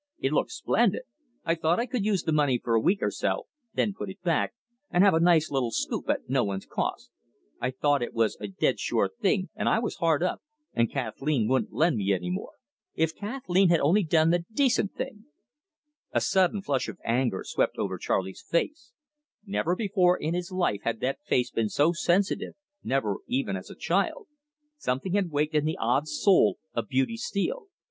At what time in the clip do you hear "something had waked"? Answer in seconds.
24.77-25.53